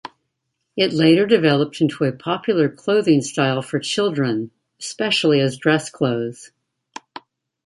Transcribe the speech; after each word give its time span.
It 0.75 0.93
later 0.93 1.27
developed 1.27 1.79
into 1.79 2.05
a 2.05 2.11
popular 2.11 2.67
clothing 2.69 3.21
style 3.21 3.61
for 3.61 3.77
children, 3.77 4.49
especially 4.79 5.39
as 5.41 5.57
dress 5.57 5.91
clothes. 5.91 6.49